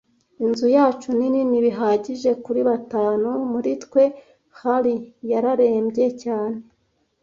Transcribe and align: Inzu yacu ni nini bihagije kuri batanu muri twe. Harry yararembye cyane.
Inzu 0.45 0.67
yacu 0.77 1.09
ni 1.17 1.27
nini 1.33 1.57
bihagije 1.65 2.29
kuri 2.43 2.61
batanu 2.69 3.29
muri 3.51 3.71
twe. 3.83 4.03
Harry 4.59 4.95
yararembye 5.31 6.07
cyane. 6.23 6.57